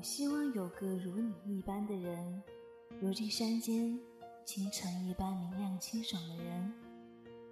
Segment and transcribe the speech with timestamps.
[0.00, 2.42] 我希望有个如你一般的人，
[3.02, 4.00] 如这山间
[4.46, 6.72] 清晨一般明亮清爽的人，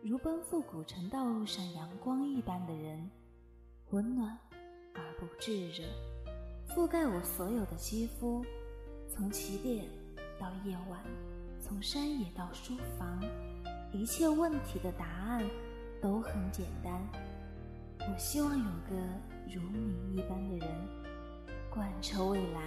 [0.02, 3.10] 如奔赴古城道路上阳光一般的人，
[3.90, 4.34] 温暖
[4.94, 5.84] 而不炙热，
[6.70, 8.42] 覆盖我所有的肌肤，
[9.10, 9.84] 从起点
[10.40, 11.04] 到夜晚，
[11.60, 13.22] 从山野到书房，
[13.92, 15.44] 一切问题的答案
[16.00, 16.98] 都很简单。
[18.10, 18.96] 我希望有个
[19.54, 21.07] 如你一般的人。
[21.70, 22.60] 贯彻未来，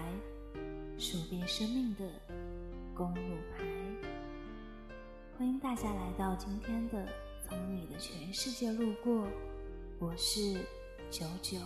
[0.98, 2.06] 数遍生命的
[2.94, 3.66] 公路牌。
[5.38, 7.04] 欢迎大家来到今天的
[7.48, 9.14] 《从你的全世界路过》，
[10.00, 10.54] 我是
[11.10, 11.58] 九九。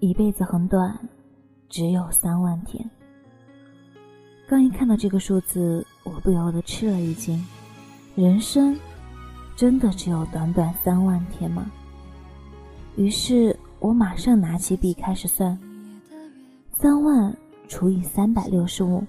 [0.00, 1.08] 一辈子很短，
[1.68, 2.88] 只有三万天。
[4.46, 7.42] 刚一看到这个数字，我不由得吃了一惊。
[8.14, 8.78] 人生
[9.56, 11.70] 真的只有短短三万天吗？
[12.96, 15.58] 于是我马上拿起笔开始算，
[16.78, 17.34] 三万
[17.66, 19.02] 除以三百六十五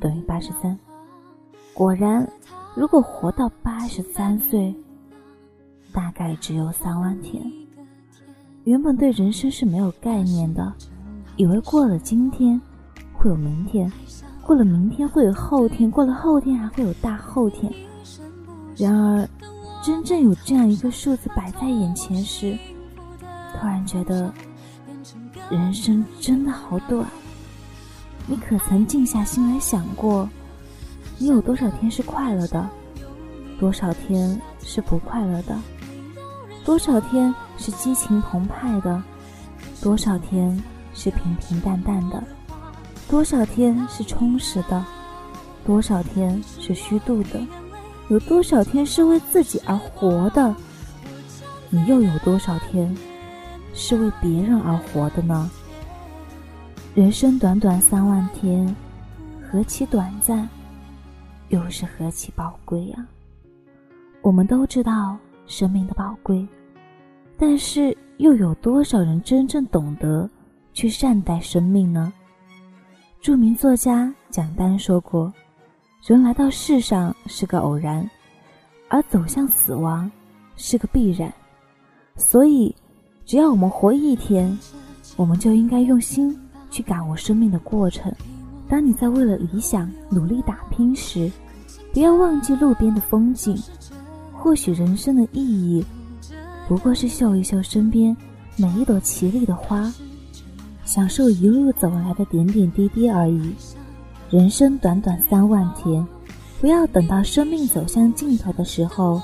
[0.00, 0.78] 等于八十三。
[1.74, 2.26] 果然，
[2.74, 4.74] 如果活到八十三岁，
[5.92, 7.42] 大概只有三万天。
[8.64, 10.72] 原本对人生是没有概念的，
[11.36, 12.60] 以为过了今天
[13.12, 13.92] 会有明天，
[14.42, 17.72] 过了明天会有后天，过了后天还会有大后天。
[18.76, 19.28] 然而，
[19.82, 22.56] 真正有这样一个数字摆在眼前时，
[23.62, 24.34] 突然觉得，
[25.48, 27.06] 人生真的好短。
[28.26, 30.28] 你可曾静下心来想过，
[31.16, 32.68] 你有多少天是快乐的，
[33.60, 35.56] 多少天是不快乐的，
[36.64, 39.00] 多少天是激情澎湃的，
[39.80, 40.60] 多少天
[40.92, 42.20] 是平平淡淡的，
[43.08, 44.84] 多少天是充实的，
[45.64, 47.40] 多少天是虚度的，
[48.08, 50.52] 有多少天是为自己而活的？
[51.70, 52.92] 你又有多少天？
[53.74, 55.50] 是为别人而活的呢？
[56.94, 58.76] 人生短短三万天，
[59.40, 60.46] 何其短暂，
[61.48, 63.06] 又是何其宝贵呀！
[64.20, 65.16] 我们都知道
[65.46, 66.46] 生命的宝贵，
[67.38, 70.28] 但是又有多少人真正懂得
[70.74, 72.12] 去善待生命呢？
[73.22, 75.32] 著名作家蒋丹说过
[76.04, 78.08] ：“人来到世上是个偶然，
[78.88, 80.10] 而走向死亡
[80.56, 81.32] 是个必然。”
[82.16, 82.74] 所以。
[83.32, 84.58] 只要我们活一天，
[85.16, 86.38] 我们就应该用心
[86.70, 88.12] 去感悟生命的过程。
[88.68, 91.32] 当你在为了理想努力打拼时，
[91.94, 93.58] 不要忘记路边的风景。
[94.34, 95.82] 或许人生的意义，
[96.68, 98.14] 不过是嗅一嗅身边
[98.54, 99.90] 每一朵绮丽的花，
[100.84, 103.54] 享受一路走来的点点滴滴而已。
[104.28, 106.06] 人生短短三万天，
[106.60, 109.22] 不要等到生命走向尽头的时候，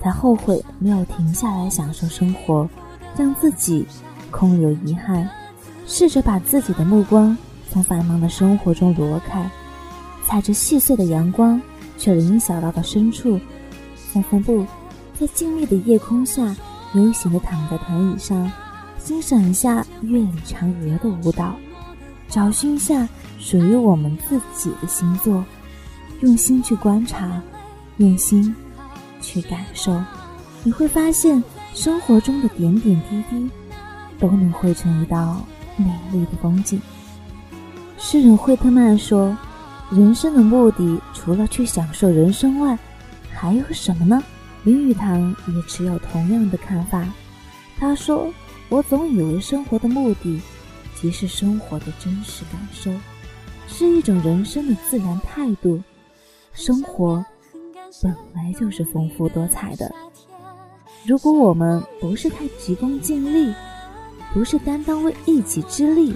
[0.00, 2.66] 才后悔没有停下来享受生活。
[3.16, 3.86] 让自己
[4.30, 5.28] 空留遗憾，
[5.86, 7.36] 试着把自己的目光
[7.70, 9.50] 从繁忙的生活中挪开，
[10.26, 11.60] 踩着细碎的阳光，
[11.98, 13.38] 去林小道的深处
[13.96, 14.64] 散散步，
[15.18, 16.56] 在静谧的夜空下，
[16.94, 18.50] 悠闲地躺在藤椅上，
[18.98, 21.54] 欣赏一下月里嫦娥的舞蹈，
[22.28, 25.44] 找寻一下属于我们自己的星座，
[26.20, 27.42] 用心去观察，
[27.98, 28.54] 用心
[29.20, 30.00] 去感受，
[30.62, 31.42] 你会发现。
[31.74, 33.48] 生活中的点点滴滴，
[34.18, 35.44] 都能汇成一道
[35.76, 36.80] 美丽的风景。
[37.98, 39.36] 诗人惠特曼说
[39.90, 42.78] ：“人生的目的，除了去享受人生外，
[43.32, 44.22] 还有什么呢？”
[44.64, 47.06] 林语堂也持有同样的看法。
[47.78, 48.30] 他说
[48.68, 50.40] ：“我总以为生活的目的，
[50.94, 52.90] 即是生活的真实感受，
[53.66, 55.82] 是一种人生的自然态度。
[56.52, 57.24] 生活
[58.02, 59.90] 本来就是丰富多彩的。”
[61.06, 63.52] 如果我们不是太急功近利，
[64.32, 66.14] 不是担当为一己之力，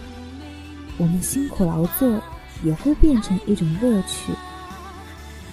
[0.99, 2.21] 我们辛苦劳作
[2.63, 4.33] 也会变成一种乐趣。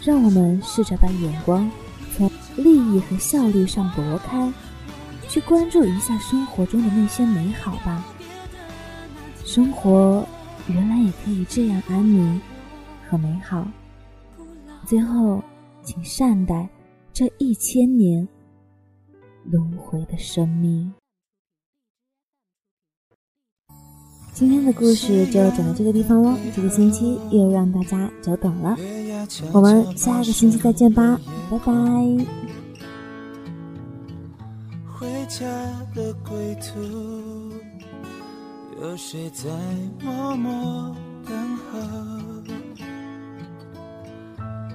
[0.04, 1.70] 让我们试着把眼光
[2.14, 4.52] 从利益和效率上挪开，
[5.30, 8.06] 去关注一下生活中的那些美好吧。
[9.46, 10.28] 生活
[10.68, 12.40] 原来也可以这样安宁
[13.10, 13.66] 和美好。
[14.86, 15.42] 最后，
[15.84, 16.68] 请善待
[17.14, 18.28] 这一千年。
[19.44, 20.94] 轮回的生命。
[24.34, 28.76] 今天的故事就讲到这个地方喽，这个星期又让大家久等了，
[29.54, 31.74] 我们下个星期再见吧，拜拜。
[34.88, 35.46] 回家
[35.94, 36.80] 的归途，
[38.82, 39.50] 有谁在
[40.04, 40.96] 默默
[41.26, 41.80] 等候？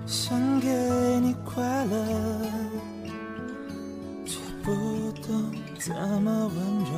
[0.07, 0.69] 想给
[1.21, 2.76] 你快乐。
[4.67, 4.73] 不
[5.23, 5.31] 懂
[5.79, 6.91] 怎么温柔。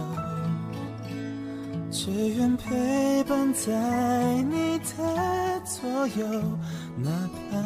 [1.91, 5.87] 只愿陪伴在你的左
[6.17, 6.27] 右，
[6.97, 7.11] 哪
[7.51, 7.59] 怕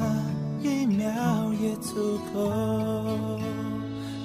[0.60, 1.06] 一秒
[1.60, 3.38] 也足够。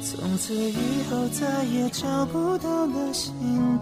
[0.02, 3.32] 从此以后再也找不到那心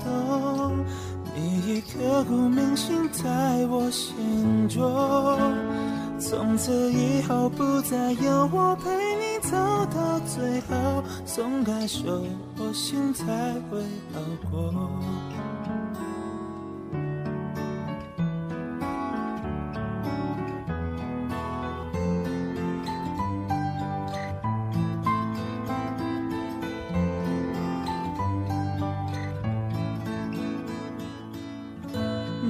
[0.04, 0.86] 动，
[1.34, 3.24] 你已刻骨铭心在
[3.68, 4.84] 我心中。
[6.20, 9.56] 从此以后不再有我陪你走
[9.94, 12.24] 到最后，松开手，
[12.58, 13.26] 我心才
[13.70, 13.82] 会
[14.14, 14.20] 好
[14.50, 14.74] 过。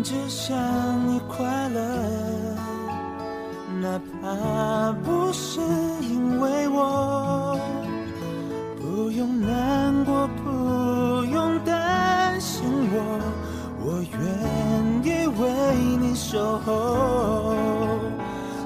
[0.03, 0.55] 只想
[1.07, 1.81] 你快乐，
[3.81, 5.59] 哪怕不是
[6.01, 7.59] 因为我，
[8.79, 12.97] 不用难过，不用担心我，
[13.83, 14.19] 我愿
[15.03, 15.41] 意为
[15.99, 16.69] 你守候。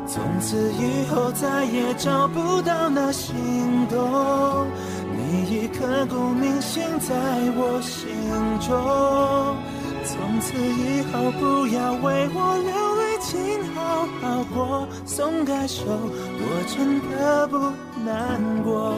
[0.08, 3.36] 从此以后再也找不到那心
[3.90, 4.68] 动，
[5.12, 7.16] 你已刻骨铭心在
[7.56, 8.08] 我心
[8.60, 8.70] 中。
[10.06, 12.79] 从此以后，不要为我流，
[15.10, 17.58] 松开手，我真的不
[18.06, 18.94] 难过。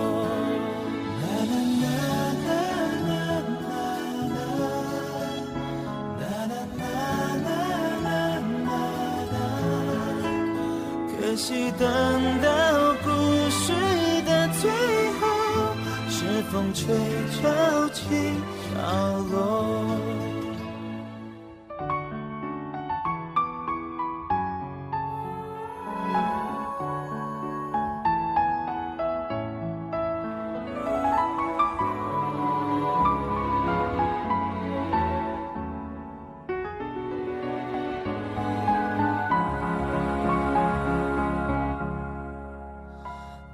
[11.07, 11.87] 可惜等
[12.41, 12.49] 到
[13.05, 13.09] 故
[13.49, 13.71] 事
[14.25, 14.69] 的最
[15.17, 15.21] 后，
[16.09, 16.93] 是风吹
[17.31, 18.03] 潮起
[18.75, 20.10] 潮落。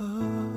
[0.00, 0.49] 候。